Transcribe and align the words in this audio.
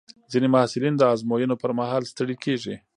ځینې 0.31 0.47
محصلین 0.53 0.93
د 0.97 1.01
ازموینو 1.13 1.55
پر 1.61 1.71
مهال 1.79 2.03
ستړي 2.11 2.35
کېږي. 2.43 2.75